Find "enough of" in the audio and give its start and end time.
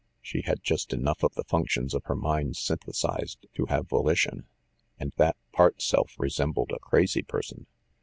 0.93-1.35